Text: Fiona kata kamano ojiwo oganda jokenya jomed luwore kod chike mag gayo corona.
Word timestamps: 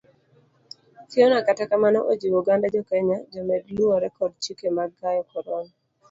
Fiona 1.11 1.37
kata 1.47 1.63
kamano 1.69 1.99
ojiwo 2.11 2.37
oganda 2.41 2.71
jokenya 2.75 3.17
jomed 3.31 3.63
luwore 3.75 4.07
kod 4.17 4.31
chike 4.43 4.67
mag 4.77 4.91
gayo 4.99 5.23
corona. 5.31 5.73